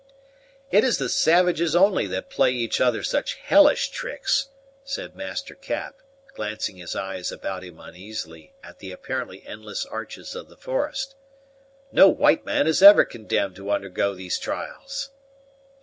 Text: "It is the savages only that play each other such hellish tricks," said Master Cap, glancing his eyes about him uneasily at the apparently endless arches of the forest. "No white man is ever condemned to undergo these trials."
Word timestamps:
"It 0.71 0.83
is 0.83 0.97
the 0.97 1.09
savages 1.09 1.75
only 1.75 2.07
that 2.07 2.31
play 2.31 2.51
each 2.51 2.81
other 2.81 3.03
such 3.03 3.35
hellish 3.35 3.89
tricks," 3.91 4.49
said 4.83 5.15
Master 5.15 5.53
Cap, 5.53 5.97
glancing 6.33 6.77
his 6.77 6.95
eyes 6.95 7.31
about 7.31 7.63
him 7.63 7.79
uneasily 7.79 8.51
at 8.63 8.79
the 8.79 8.91
apparently 8.91 9.45
endless 9.45 9.85
arches 9.85 10.33
of 10.35 10.49
the 10.49 10.57
forest. 10.57 11.13
"No 11.91 12.07
white 12.09 12.43
man 12.43 12.65
is 12.65 12.81
ever 12.81 13.05
condemned 13.05 13.55
to 13.57 13.69
undergo 13.69 14.15
these 14.15 14.39
trials." 14.39 15.11